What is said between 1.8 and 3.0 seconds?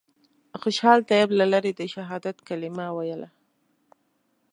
شهادت کلمه